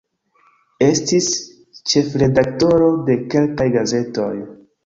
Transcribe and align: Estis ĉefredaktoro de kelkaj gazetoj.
Estis 0.85 1.27
ĉefredaktoro 1.91 2.91
de 3.11 3.19
kelkaj 3.35 3.73
gazetoj. 3.79 4.35